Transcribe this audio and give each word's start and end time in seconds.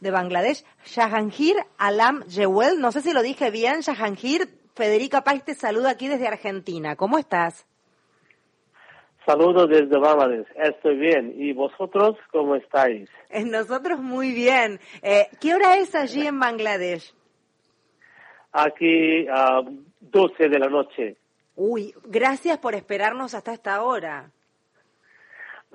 de 0.00 0.10
Bangladesh, 0.10 0.64
Jahangir 0.84 1.56
Alam 1.78 2.24
Jewel. 2.28 2.80
No 2.80 2.92
sé 2.92 3.02
si 3.02 3.12
lo 3.12 3.22
dije 3.22 3.50
bien, 3.50 3.82
Jahangir. 3.82 4.48
Federica 4.74 5.24
Pais 5.24 5.42
te 5.42 5.54
saluda 5.54 5.90
aquí 5.90 6.06
desde 6.06 6.28
Argentina. 6.28 6.96
¿Cómo 6.96 7.16
estás? 7.16 7.66
Saludos 9.24 9.68
desde 9.68 9.98
Bangladesh. 9.98 10.46
Estoy 10.54 10.96
bien. 10.98 11.34
¿Y 11.36 11.52
vosotros 11.52 12.16
cómo 12.30 12.54
estáis? 12.54 13.08
Nosotros 13.46 14.00
muy 14.00 14.32
bien. 14.32 14.78
Eh, 15.02 15.28
¿Qué 15.40 15.54
hora 15.54 15.78
es 15.78 15.94
allí 15.94 16.26
en 16.26 16.38
Bangladesh? 16.38 17.12
Aquí 18.52 19.26
a 19.28 19.62
12 20.00 20.48
de 20.48 20.58
la 20.58 20.68
noche. 20.68 21.16
Uy, 21.56 21.94
gracias 22.04 22.58
por 22.58 22.74
esperarnos 22.74 23.34
hasta 23.34 23.52
esta 23.52 23.82
hora. 23.82 24.30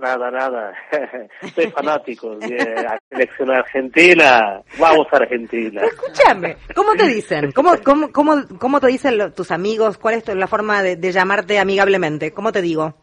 Nada, 0.02 0.31
nada. 0.31 0.73
Soy 1.54 1.70
fanático 1.70 2.36
de 2.38 2.57
la 2.84 2.97
selección 3.07 3.52
argentina. 3.52 4.61
Vamos 4.79 5.05
a 5.11 5.17
Argentina. 5.17 5.84
Escúchame, 5.84 6.58
¿cómo 6.75 6.94
te 6.95 7.08
dicen? 7.08 7.52
¿Cómo, 7.52 7.73
cómo, 7.84 8.11
cómo, 8.11 8.35
cómo 8.59 8.80
te 8.80 8.88
dicen 8.88 9.31
tus 9.35 9.52
amigos? 9.52 9.99
¿Cuál 9.99 10.16
es 10.16 10.27
la 10.35 10.48
forma 10.48 10.81
de, 10.81 10.95
de 10.95 11.11
llamarte 11.11 11.59
amigablemente? 11.59 12.34
¿Cómo 12.34 12.52
te 12.52 12.63
digo? 12.63 12.95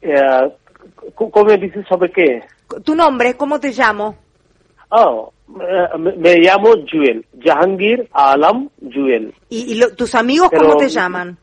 Eh, 0.00 0.52
¿Cómo 1.14 1.44
me 1.44 1.56
dices 1.58 1.84
sobre 1.88 2.12
qué? 2.12 2.40
¿Tu 2.84 2.94
nombre? 2.94 3.34
¿Cómo 3.36 3.58
te 3.58 3.72
llamo? 3.72 4.16
Oh, 4.90 5.32
me, 5.98 6.12
me 6.16 6.36
llamo 6.36 6.68
Juel. 6.88 7.26
Jahangir 7.42 8.08
Alam 8.12 8.70
Juel. 8.80 9.34
¿Y, 9.48 9.72
y 9.72 9.74
lo- 9.74 9.94
tus 9.96 10.14
amigos 10.14 10.48
Pero- 10.52 10.62
cómo 10.62 10.76
te 10.76 10.88
llaman? 10.88 11.36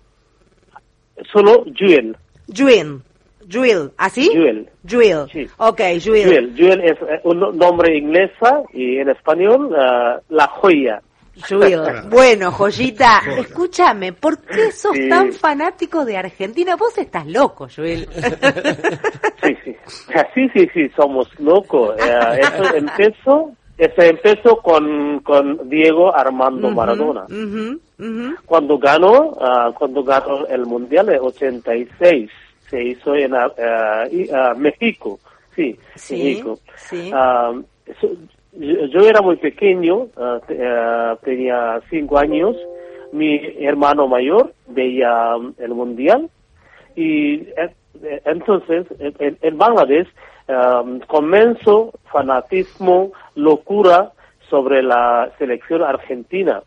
Solo 1.34 1.66
Juel. 1.78 2.16
Juel. 2.56 3.02
Juel, 3.52 3.92
¿así? 3.98 4.30
Juel. 4.34 4.70
Juel. 4.90 5.30
Sí. 5.32 5.48
Ok, 5.58 5.82
Juel. 6.04 6.26
Juel. 6.26 6.54
Juel 6.58 6.82
es 6.84 6.98
eh, 7.02 7.22
un 7.24 7.40
nombre 7.58 7.98
inglesa 7.98 8.64
y 8.74 8.98
en 8.98 9.10
español 9.10 9.76
eh, 9.78 10.20
la 10.30 10.48
joya. 10.48 11.02
Juel. 11.50 11.82
Bueno, 12.10 12.50
joyita, 12.52 13.22
escúchame, 13.40 14.14
¿por 14.14 14.40
qué 14.40 14.72
sos 14.72 14.96
Sí. 14.96 15.10
tan 15.10 15.34
fanático 15.34 16.06
de 16.06 16.16
Argentina? 16.18 16.76
Vos 16.78 16.98
estás 16.98 17.26
loco, 17.28 17.68
Joel. 17.74 18.08
Sí, 19.44 19.56
sí. 19.64 19.76
Sí, 20.34 20.50
sí, 20.54 20.70
sí, 20.74 20.90
somos 20.96 21.28
locos. 21.40 21.96
Eh, 22.00 22.40
eso 22.40 22.76
empezó, 22.76 23.52
eso 23.78 24.02
empezó 24.02 24.58
con, 24.58 25.20
con 25.20 25.70
Diego 25.70 26.16
Armando 26.16 26.72
Maradona. 26.72 27.26
Ujú, 27.26 27.80
ujú. 28.00 28.36
Cuando 28.46 28.78
ganó, 28.80 29.34
ah, 29.40 29.72
cuando 29.78 30.04
ganó 30.04 30.48
el 30.48 30.66
Mundial 30.66 31.06
de 31.08 31.20
86, 31.20 32.32
se 32.70 32.84
hizo 32.84 33.16
en 33.16 33.34
ah, 33.36 34.54
México. 34.58 35.20
Sí, 35.56 35.78
Sí, 35.96 36.22
México. 36.22 36.60
sí. 36.76 37.12
Yo, 38.58 38.86
yo 38.86 39.00
era 39.08 39.22
muy 39.22 39.36
pequeño, 39.38 40.08
te- 40.48 40.58
tenía 41.24 41.82
cinco 41.90 42.18
años. 42.18 42.56
Mi 43.12 43.36
hermano 43.64 44.08
mayor 44.08 44.54
veía 44.68 45.36
um, 45.38 45.54
el 45.58 45.70
Mundial 45.74 46.30
y 46.96 47.36
eh, 47.36 47.70
eh, 48.04 48.22
entonces 48.26 48.86
en, 49.00 49.14
en- 49.20 49.38
en 49.42 49.58
Bangladesh 49.58 50.08
um, 50.48 51.00
comenzó 51.02 51.94
fanatismo, 52.12 53.12
locura 53.36 54.12
sobre 54.50 54.82
la 54.84 55.30
selección 55.38 55.82
argentina. 55.84 56.62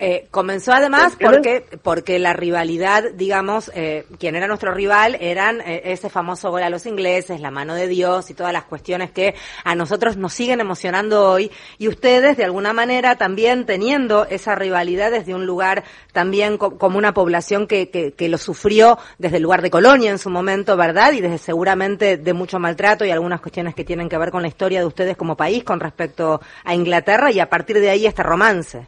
Eh, 0.00 0.28
comenzó 0.30 0.72
además 0.72 1.16
porque 1.32 1.64
porque 1.82 2.20
la 2.20 2.32
rivalidad, 2.32 3.02
digamos, 3.14 3.72
eh, 3.74 4.06
quien 4.20 4.36
era 4.36 4.46
nuestro 4.46 4.72
rival 4.72 5.16
eran 5.20 5.60
eh, 5.60 5.82
ese 5.86 6.08
famoso 6.08 6.50
gol 6.52 6.62
a 6.62 6.70
los 6.70 6.86
ingleses, 6.86 7.40
la 7.40 7.50
mano 7.50 7.74
de 7.74 7.88
Dios 7.88 8.30
y 8.30 8.34
todas 8.34 8.52
las 8.52 8.62
cuestiones 8.62 9.10
que 9.10 9.34
a 9.64 9.74
nosotros 9.74 10.16
nos 10.16 10.32
siguen 10.32 10.60
emocionando 10.60 11.28
hoy 11.28 11.50
y 11.78 11.88
ustedes 11.88 12.36
de 12.36 12.44
alguna 12.44 12.72
manera 12.72 13.16
también 13.16 13.66
teniendo 13.66 14.24
esa 14.26 14.54
rivalidad 14.54 15.10
desde 15.10 15.34
un 15.34 15.46
lugar 15.46 15.82
también 16.12 16.58
co- 16.58 16.78
como 16.78 16.96
una 16.96 17.12
población 17.12 17.66
que, 17.66 17.90
que, 17.90 18.12
que 18.12 18.28
lo 18.28 18.38
sufrió 18.38 18.98
desde 19.18 19.38
el 19.38 19.42
lugar 19.42 19.62
de 19.62 19.70
colonia 19.70 20.12
en 20.12 20.18
su 20.18 20.30
momento, 20.30 20.76
¿verdad? 20.76 21.12
Y 21.12 21.20
desde 21.20 21.38
seguramente 21.38 22.18
de 22.18 22.32
mucho 22.34 22.60
maltrato 22.60 23.04
y 23.04 23.10
algunas 23.10 23.40
cuestiones 23.40 23.74
que 23.74 23.82
tienen 23.84 24.08
que 24.08 24.16
ver 24.16 24.30
con 24.30 24.42
la 24.42 24.48
historia 24.48 24.78
de 24.78 24.86
ustedes 24.86 25.16
como 25.16 25.36
país 25.36 25.64
con 25.64 25.80
respecto 25.80 26.40
a 26.62 26.72
Inglaterra 26.72 27.32
y 27.32 27.40
a 27.40 27.50
partir 27.50 27.80
de 27.80 27.90
ahí 27.90 28.06
este 28.06 28.22
romance. 28.22 28.86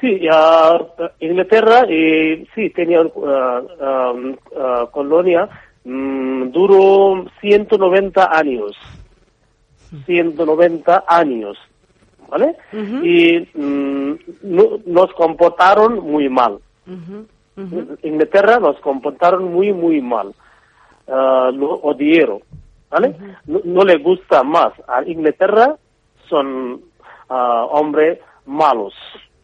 Sí, 0.00 0.20
Inglaterra 1.20 1.84
eh, 1.88 2.46
sí 2.54 2.70
tenía 2.70 3.00
ah, 3.22 4.86
colonia, 4.92 5.48
mm, 5.84 6.50
duró 6.50 7.24
190 7.40 8.30
años, 8.36 8.76
190 10.06 11.04
años, 11.08 11.58
¿vale? 12.28 12.54
Y 13.04 13.48
mm, 13.58 14.12
no- 14.42 14.78
nos 14.86 15.12
comportaron 15.14 16.00
muy 16.00 16.28
mal. 16.28 16.58
Inglaterra 18.04 18.60
nos 18.60 18.78
comportaron 18.80 19.52
muy, 19.52 19.72
muy 19.72 20.00
mal. 20.00 20.32
Lo 21.08 21.70
odiaron, 21.82 22.40
¿vale? 22.90 23.16
no, 23.46 23.60
no 23.64 23.82
le 23.82 23.96
gusta 23.96 24.42
más. 24.44 24.72
A 24.86 25.02
Inglaterra 25.04 25.74
son 26.28 26.82
hombres 27.28 28.20
malos. 28.46 28.94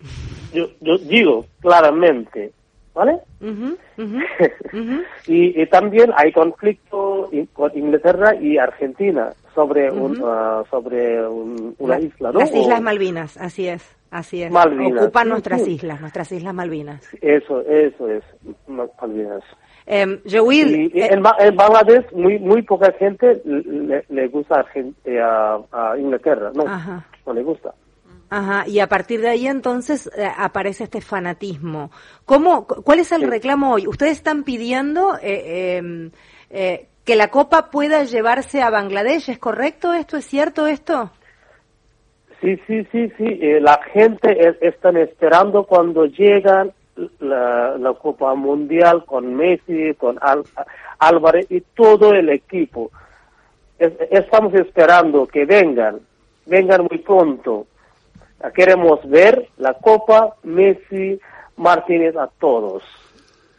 Yo, 0.54 0.66
yo 0.80 0.96
digo 0.98 1.44
claramente, 1.60 2.52
¿vale? 2.94 3.18
Y, 5.26 5.60
y 5.62 5.66
también 5.66 6.12
hay 6.16 6.32
conflicto 6.32 7.30
con 7.52 7.76
Inglaterra 7.76 8.34
y 8.34 8.58
Argentina 8.58 9.30
sobre 9.54 9.90
un, 9.90 10.20
ah, 10.24 10.62
sobre 10.70 11.26
un- 11.26 11.74
una 11.78 11.98
La- 11.98 12.04
isla, 12.04 12.32
¿no? 12.32 12.40
Las 12.40 12.54
Islas 12.54 12.80
Malvinas, 12.82 13.36
así 13.38 13.68
es, 13.68 13.96
así 14.10 14.42
es. 14.42 14.50
Malvinas. 14.50 15.02
Ocupan 15.04 15.28
nuestras 15.28 15.66
islas, 15.66 16.00
nuestras 16.00 16.30
Islas 16.32 16.52
Malvinas. 16.54 17.08
Eso, 17.20 17.60
eso 17.62 18.08
es, 18.08 18.22
Mal- 18.66 18.90
Malvinas. 19.00 19.42
Eh, 19.86 20.20
Joel, 20.30 20.92
Y 20.94 21.00
eh, 21.00 21.08
en, 21.12 21.22
Ba- 21.22 21.36
en 21.38 21.54
Bangladesh 21.56 22.10
muy 22.12 22.38
muy 22.38 22.62
poca 22.62 22.90
gente 22.98 23.40
le, 23.44 24.04
le 24.08 24.28
gusta 24.28 24.64
eh, 25.04 25.20
a- 25.20 25.58
a 25.72 25.98
Inglaterra, 25.98 26.50
no, 26.54 26.64
Ajá. 26.66 27.06
no 27.26 27.32
le 27.32 27.42
gusta. 27.42 27.72
Ajá, 28.30 28.64
y 28.68 28.80
a 28.80 28.88
partir 28.88 29.20
de 29.20 29.28
ahí 29.28 29.46
entonces 29.46 30.10
eh, 30.16 30.28
aparece 30.36 30.84
este 30.84 31.00
fanatismo. 31.00 31.90
¿Cómo, 32.24 32.66
cu- 32.66 32.82
¿Cuál 32.82 32.98
es 33.00 33.12
el 33.12 33.28
reclamo 33.28 33.72
hoy? 33.74 33.86
Ustedes 33.86 34.12
están 34.12 34.44
pidiendo 34.44 35.16
eh, 35.16 35.78
eh, 35.78 36.10
eh, 36.50 36.86
que 37.04 37.16
la 37.16 37.28
Copa 37.28 37.70
pueda 37.70 38.04
llevarse 38.04 38.62
a 38.62 38.70
Bangladesh, 38.70 39.28
¿es 39.30 39.38
correcto 39.38 39.92
esto? 39.92 40.16
¿Es 40.16 40.24
cierto 40.26 40.66
esto? 40.66 41.10
Sí, 42.40 42.56
sí, 42.66 42.84
sí, 42.92 43.10
sí. 43.16 43.24
eh, 43.40 43.60
la 43.60 43.80
gente 43.92 44.48
es- 44.48 44.56
están 44.60 44.96
esperando 44.96 45.64
cuando 45.64 46.04
llegan 46.06 46.72
la, 47.18 47.76
la 47.78 47.92
Copa 47.94 48.34
Mundial 48.34 49.04
con 49.04 49.34
Messi, 49.34 49.94
con 49.98 50.18
Al- 50.20 50.44
Álvarez 50.98 51.46
y 51.50 51.60
todo 51.60 52.12
el 52.12 52.28
equipo. 52.30 52.90
Es- 53.78 53.92
estamos 54.10 54.54
esperando 54.54 55.26
que 55.26 55.44
vengan, 55.44 56.00
vengan 56.46 56.86
muy 56.90 56.98
pronto. 56.98 57.66
Queremos 58.52 59.00
ver 59.08 59.48
la 59.56 59.74
Copa, 59.74 60.36
Messi, 60.42 61.18
Martínez 61.56 62.16
a 62.16 62.28
todos. 62.38 62.82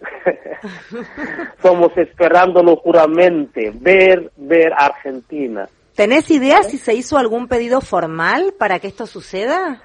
Somos 1.61 1.97
esperando 1.97 2.61
locuramente 2.61 3.71
ver, 3.73 4.31
ver 4.37 4.73
Argentina. 4.73 5.67
¿Tenés 5.95 6.29
idea 6.29 6.61
si 6.63 6.77
se 6.77 6.93
hizo 6.93 7.17
algún 7.17 7.47
pedido 7.47 7.81
formal 7.81 8.53
para 8.59 8.79
que 8.79 8.87
esto 8.87 9.07
suceda? 9.07 9.81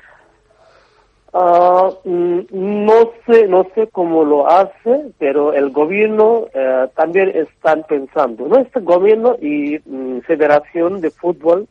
Mm, 1.32 2.40
no 2.50 3.12
sé, 3.26 3.46
no 3.46 3.66
sé 3.74 3.86
cómo 3.92 4.24
lo 4.24 4.48
hace, 4.50 5.12
pero 5.18 5.52
el 5.52 5.70
gobierno 5.70 6.46
eh, 6.52 6.88
también 6.96 7.28
están 7.28 7.84
pensando. 7.84 8.46
Nuestro 8.48 8.82
gobierno 8.82 9.36
y 9.40 9.78
mm, 9.84 10.20
Federación 10.22 11.00
de 11.00 11.10
Fútbol 11.10 11.68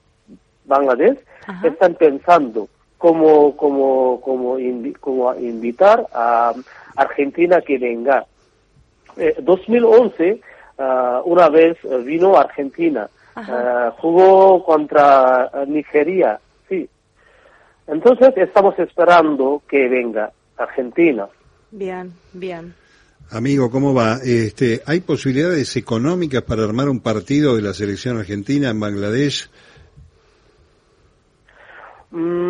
Bangladesh 0.66 1.20
Ajá. 1.46 1.68
están 1.68 1.96
pensando 1.96 2.70
cómo, 3.00 3.56
cómo, 3.58 4.60
invi- 4.60 4.96
cómo 5.00 5.34
invitar 5.36 6.06
a 6.14 6.54
Argentina 6.96 7.62
que 7.62 7.80
venga. 7.80 8.26
Eh, 9.18 9.36
2011, 9.42 10.42
ah, 10.78 11.22
una 11.26 11.50
vez 11.50 11.78
vino 12.06 12.38
a 12.38 12.42
Argentina, 12.42 13.10
Ah, 13.42 13.94
jugó 13.98 14.66
contra 14.66 15.50
eh, 15.54 15.66
Nigeria, 15.66 16.38
sí. 16.68 16.90
Entonces 17.88 18.34
estamos 18.36 18.78
esperando 18.78 19.62
que 19.66 19.88
venga 19.88 20.30
Argentina. 20.58 21.26
Bien, 21.72 22.12
bien. 22.34 22.74
Amigo, 23.32 23.72
¿cómo 23.72 23.94
va? 23.94 24.18
Este, 24.26 24.82
¿Hay 24.86 25.00
posibilidades 25.02 25.78
económicas 25.78 26.42
para 26.42 26.64
armar 26.66 26.90
un 26.90 27.00
partido 27.00 27.56
de 27.56 27.62
la 27.62 27.74
selección 27.74 28.18
argentina 28.18 28.72
en 28.72 28.80
Bangladesh? 28.82 29.50
Mm, 32.12 32.49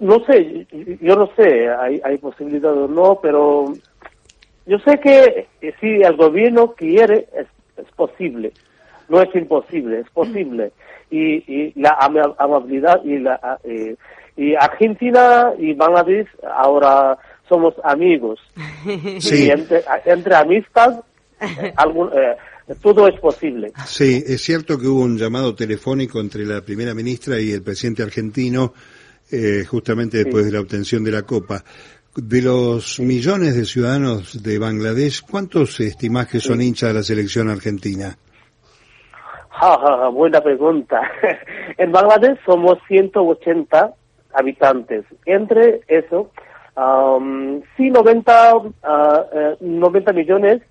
no 0.00 0.24
sé, 0.24 0.66
yo 1.00 1.14
no 1.16 1.30
sé, 1.36 1.68
hay, 1.70 2.00
hay 2.04 2.18
posibilidad 2.18 2.72
o 2.76 2.88
no, 2.88 3.18
pero 3.22 3.74
yo 4.66 4.78
sé 4.80 4.98
que 4.98 5.46
eh, 5.60 5.74
si 5.80 5.86
el 6.02 6.16
gobierno 6.16 6.72
quiere, 6.72 7.28
es, 7.34 7.46
es 7.76 7.92
posible. 7.94 8.52
no 9.08 9.20
es 9.22 9.34
imposible, 9.34 10.00
es 10.00 10.10
posible. 10.10 10.72
Y, 11.10 11.42
y 11.52 11.72
la 11.80 11.96
ama- 12.00 12.34
amabilidad 12.38 13.02
y 13.04 13.18
la 13.18 13.58
eh, 13.64 13.96
y 14.36 14.54
Argentina 14.54 15.52
y 15.58 15.74
Bangladesh 15.74 16.28
ahora 16.54 17.18
somos 17.48 17.74
amigos. 17.84 18.38
Sí. 19.18 19.46
Y 19.46 19.50
entre, 19.50 19.82
entre 20.06 20.34
amistad 20.34 21.02
algún, 21.76 22.08
eh, 22.14 22.36
todo 22.80 23.08
es 23.08 23.18
posible. 23.20 23.72
Sí, 23.84 24.22
es 24.26 24.40
cierto 24.42 24.78
que 24.78 24.86
hubo 24.86 25.00
un 25.02 25.18
llamado 25.18 25.54
telefónico 25.54 26.20
entre 26.20 26.46
la 26.46 26.62
primera 26.62 26.94
ministra 26.94 27.38
y 27.40 27.50
el 27.50 27.62
presidente 27.62 28.02
argentino 28.02 28.72
eh, 29.32 29.64
justamente 29.64 30.18
después 30.24 30.44
de 30.46 30.52
la 30.52 30.60
obtención 30.60 31.04
de 31.04 31.10
la 31.12 31.22
Copa. 31.22 31.62
De 32.16 32.42
los 32.42 32.98
millones 32.98 33.56
de 33.56 33.64
ciudadanos 33.64 34.42
de 34.42 34.58
Bangladesh, 34.58 35.22
¿cuántos 35.30 35.78
estimás 35.80 36.26
que 36.26 36.40
son 36.40 36.60
hinchas 36.60 36.88
de 36.90 36.94
la 36.94 37.02
selección 37.04 37.48
argentina? 37.48 38.16
Ja, 39.48 39.78
ja, 39.78 39.96
ja, 39.98 40.08
buena 40.08 40.40
pregunta. 40.40 41.00
en 41.78 41.92
Bangladesh 41.92 42.38
somos 42.44 42.78
180 42.88 43.92
habitantes. 44.32 45.04
Entre 45.24 45.82
eso, 45.86 46.30
um, 46.76 47.60
sí 47.76 47.90
90, 47.90 48.52
ah, 48.82 49.24
eh, 49.32 49.56
90 49.60 50.12
millones, 50.12 50.62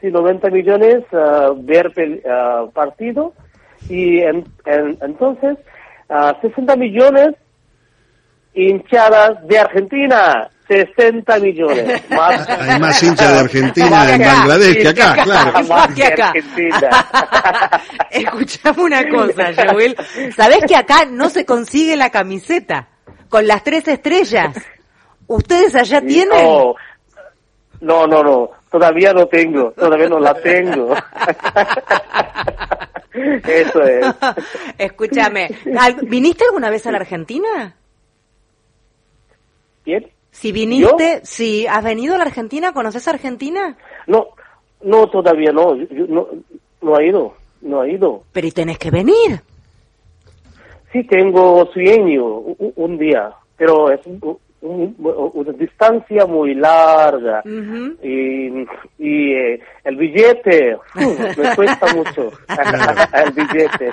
sí 0.00 0.08
90 0.10 0.50
millones 0.50 1.04
ah, 1.12 1.52
ver 1.56 1.92
ah, 2.30 2.66
partido 2.72 3.32
y 3.88 4.18
en- 4.20 4.44
en- 4.66 4.98
entonces 5.02 5.56
ah, 6.08 6.36
60 6.40 6.76
millones 6.76 7.34
hinchadas 8.54 9.46
de 9.46 9.58
Argentina. 9.58 10.48
60 10.66 11.38
millones. 11.40 12.02
Más, 12.10 12.48
Hay 12.48 12.80
más 12.80 13.02
hinchas 13.02 13.32
de 13.34 13.38
Argentina 13.40 14.14
en 14.14 14.22
Bangladesh 14.22 14.80
que 14.80 14.88
acá, 14.88 15.22
claro. 15.22 15.62
más 15.68 15.94
que 15.94 16.04
acá. 16.06 16.32
Escuchame 18.10 18.82
una 18.82 19.06
cosa, 19.10 19.52
Joel. 19.70 19.94
¿Sabés 20.34 20.60
que 20.66 20.74
acá 20.74 21.04
no 21.04 21.28
se 21.28 21.44
consigue 21.44 21.96
la 21.96 22.08
camiseta 22.08 22.88
con 23.28 23.46
las 23.46 23.62
tres 23.62 23.86
estrellas? 23.88 24.56
¿Ustedes 25.26 25.74
allá 25.74 26.00
tienen? 26.00 26.46
No, 26.46 26.74
no, 27.82 28.06
no, 28.06 28.22
no, 28.22 28.50
todavía 28.70 29.12
no 29.12 29.26
tengo, 29.26 29.70
todavía 29.72 30.08
no 30.08 30.18
la 30.18 30.32
tengo. 30.32 30.94
Eso 33.12 33.82
es. 33.82 34.06
Escúchame, 34.78 35.48
¿al- 35.78 35.96
¿viniste 36.06 36.44
alguna 36.44 36.70
vez 36.70 36.86
a 36.86 36.90
la 36.90 36.98
Argentina? 36.98 37.74
Si 40.34 40.50
viniste, 40.52 41.20
si 41.24 41.64
has 41.66 41.82
venido 41.84 42.14
a 42.14 42.18
la 42.18 42.24
Argentina, 42.24 42.72
¿conoces 42.72 43.06
Argentina? 43.08 43.76
No, 44.08 44.26
no, 44.82 45.06
todavía 45.08 45.52
no, 45.52 45.76
yo 45.76 46.06
no, 46.08 46.26
no 46.82 46.96
ha 46.96 47.02
ido, 47.04 47.34
no 47.62 47.80
ha 47.80 47.88
ido. 47.88 48.24
Pero 48.32 48.46
y 48.48 48.50
tenés 48.50 48.76
que 48.78 48.90
venir. 48.90 49.40
Sí 50.92 51.04
tengo 51.04 51.64
sueño 51.72 52.24
un, 52.24 52.72
un 52.76 52.98
día, 52.98 53.30
pero 53.56 53.90
es 53.90 54.00
un- 54.06 54.38
un- 54.60 54.96
una 55.34 55.52
distancia 55.52 56.26
muy 56.26 56.54
larga 56.54 57.42
y, 58.02 58.48
y 58.98 59.32
eh, 59.34 59.60
el 59.84 59.96
billete 59.96 60.76
me 60.96 61.54
cuesta 61.54 61.86
mucho 61.94 62.32
el 63.12 63.32
billete. 63.32 63.90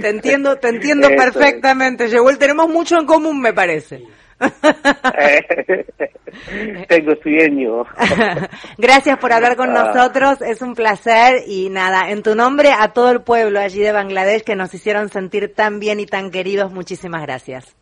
Te 0.00 0.08
entiendo, 0.08 0.56
te 0.56 0.68
entiendo 0.68 1.06
Eso 1.08 1.14
es. 1.16 1.22
perfectamente, 1.32 2.08
Joel. 2.14 2.38
Tenemos 2.38 2.68
mucho 2.68 2.98
en 2.98 3.06
común, 3.06 3.40
me 3.40 3.52
parece. 3.52 4.02
Tengo 6.88 7.12
sueño. 7.22 7.84
Gracias 8.78 9.18
por 9.18 9.32
hablar 9.32 9.56
con 9.56 9.70
Ah. 9.76 9.92
nosotros, 9.92 10.40
es 10.42 10.62
un 10.62 10.74
placer 10.74 11.42
y 11.46 11.68
nada, 11.70 12.10
en 12.10 12.22
tu 12.22 12.34
nombre 12.34 12.70
a 12.78 12.88
todo 12.92 13.10
el 13.10 13.22
pueblo 13.22 13.60
allí 13.60 13.80
de 13.80 13.92
Bangladesh 13.92 14.42
que 14.42 14.56
nos 14.56 14.72
hicieron 14.74 15.08
sentir 15.08 15.54
tan 15.54 15.80
bien 15.80 16.00
y 16.00 16.06
tan 16.06 16.30
queridos, 16.30 16.72
muchísimas 16.72 17.22
gracias. 17.22 17.76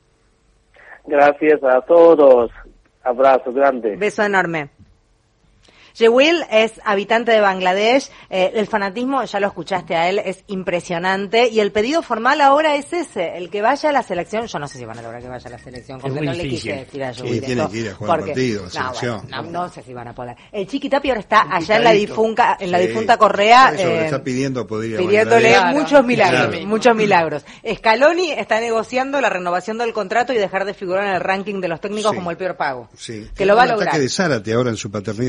Gracias 1.07 1.63
a 1.65 1.81
todos. 1.83 2.51
Abrazo 3.03 3.53
grande. 3.53 3.97
Beso 3.97 4.23
enorme. 4.23 4.69
Jewel 5.95 6.45
es 6.51 6.73
habitante 6.85 7.33
de 7.33 7.41
Bangladesh, 7.41 8.11
eh, 8.31 8.53
el 8.55 8.67
fanatismo, 8.67 9.23
ya 9.25 9.41
lo 9.41 9.47
escuchaste 9.49 9.95
a 9.97 10.09
él, 10.09 10.19
es 10.25 10.45
impresionante 10.49 11.49
y 11.49 11.61
el 11.61 11.73
pedido 11.73 12.03
formal 12.03 12.41
ahora 12.41 12.77
es 12.77 12.93
ese, 12.93 13.37
el 13.37 13.51
que 13.51 13.61
vaya 13.63 13.89
a 13.91 13.93
la 13.93 14.03
selección, 14.03 14.47
yo 14.47 14.59
no 14.59 14.69
sé 14.69 14.79
si 14.79 14.85
van 14.85 14.99
a 14.99 15.03
lograr 15.03 15.21
que 15.23 15.29
vaya 15.29 15.47
a 15.49 15.51
la 15.51 15.59
selección, 15.59 16.01
porque 16.01 16.17
muy 16.19 16.27
no 16.27 16.33
le 16.33 16.43
difícil. 16.45 16.73
quise 16.73 16.85
decir 16.85 17.05
a 17.05 17.13
Sí, 17.15 17.23
Jewel 17.23 17.41
tiene 17.43 17.69
que 17.69 17.77
ir 17.79 17.89
a 17.91 17.95
jugar 17.95 18.19
porque- 18.19 18.31
partido, 18.33 18.63
la 18.63 18.67
no, 18.67 18.71
selección. 18.95 19.21
bueno, 19.29 19.43
no, 19.43 19.51
no 19.65 19.69
sé 19.69 19.83
si 19.83 19.93
van 19.95 20.09
a 20.09 20.15
poder. 20.15 20.37
El 20.53 20.67
Chiqui 20.67 20.89
Tapia 20.89 21.13
ahora 21.13 21.21
está 21.21 21.47
allá 21.55 21.77
en 21.77 21.85
la 21.85 21.93
difunta, 21.93 22.57
en 22.61 22.71
la 22.71 22.79
Sí, 22.79 22.87
difunta 22.87 23.17
Correa, 23.17 23.73
eso 23.75 23.87
le 23.89 23.95
eh, 24.01 24.05
está 24.07 24.23
pidiendo 24.25 24.67
poder 24.67 24.91
ir 24.91 24.97
a 24.97 25.01
pidiéndole 25.01 25.61
muchos 25.73 26.05
milagros, 26.05 26.47
Claro. 26.49 26.67
muchos 26.67 26.95
milagros. 26.97 27.45
Scaloni 27.77 28.33
está 28.33 28.61
negociando 28.61 29.21
la 29.21 29.29
renovación 29.29 29.79
del 29.79 29.93
contrato 29.93 30.33
y 30.33 30.39
dejar 30.39 30.65
de 30.65 30.75
figurar 30.75 31.07
en 31.09 31.15
el 31.15 31.21
ranking 31.21 31.61
de 31.61 31.69
los 31.69 31.81
técnicos 31.81 32.11
Sí. 32.13 32.17
como 32.17 32.31
el 32.31 32.37
peor 32.37 32.57
pago. 32.57 32.89
Sí. 32.97 33.29
Que 33.35 33.45
lo 33.47 33.57
va 33.57 33.63
a 33.63 33.67
lograr. 33.67 33.89
ataque 33.89 34.03
de 34.03 34.09
Zárate 34.09 34.53
ahora 34.53 34.71
en 34.71 34.77
su 34.77 34.91
paternidad. 34.91 35.21